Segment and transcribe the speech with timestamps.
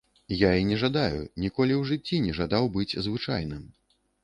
[0.37, 3.63] Я і не жадаю, ніколі ў жыцці не жадаў быць звычайным.